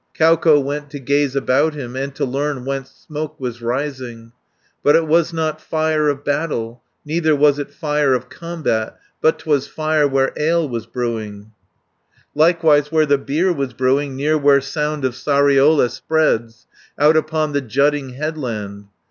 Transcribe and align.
Kauko 0.15 0.59
went 0.59 0.89
to 0.89 0.99
gaze 0.99 1.35
about 1.35 1.75
him, 1.75 1.95
And 1.95 2.15
to 2.15 2.25
learn 2.25 2.65
whence 2.65 2.89
smoke 2.89 3.39
was 3.39 3.61
rising, 3.61 4.31
But 4.81 4.95
it 4.95 5.05
was 5.05 5.31
not 5.31 5.61
fire 5.61 6.09
of 6.09 6.25
battle, 6.25 6.81
Neither 7.05 7.35
was 7.35 7.59
it 7.59 7.69
fire 7.71 8.15
of 8.15 8.27
combat, 8.27 8.97
480 9.21 9.21
But 9.21 9.37
'twas 9.37 9.67
fire 9.67 10.07
where 10.07 10.33
ale 10.35 10.67
was 10.67 10.87
brewing, 10.87 11.51
Likewise 12.33 12.91
where 12.91 13.05
the 13.05 13.19
beer 13.19 13.53
was 13.53 13.73
brewing, 13.73 14.15
Near 14.15 14.39
where 14.39 14.59
Sound 14.59 15.05
of 15.05 15.13
Sariola 15.13 15.87
spreads, 15.91 16.65
Out 16.97 17.15
upon 17.15 17.53
the 17.53 17.61
jutting 17.61 18.13
headland. 18.13 18.87